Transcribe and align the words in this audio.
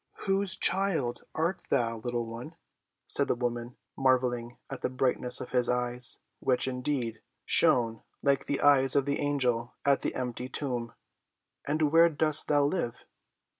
"Whose 0.25 0.55
child 0.57 1.21
art 1.35 1.61
thou, 1.69 1.97
little 1.99 2.25
one?" 2.27 2.55
said 3.05 3.27
the 3.27 3.35
woman, 3.35 3.77
marveling 3.95 4.57
at 4.67 4.81
the 4.81 4.89
brightness 4.89 5.39
of 5.39 5.51
his 5.51 5.69
eyes, 5.69 6.17
which, 6.39 6.67
indeed, 6.67 7.21
shone 7.45 8.01
like 8.23 8.47
the 8.47 8.61
eyes 8.61 8.95
of 8.95 9.05
the 9.05 9.19
angel 9.19 9.75
at 9.85 10.01
the 10.01 10.15
empty 10.15 10.49
tomb. 10.49 10.95
"And 11.67 11.91
where 11.91 12.09
dost 12.09 12.47
thou 12.47 12.63
live?" 12.63 13.05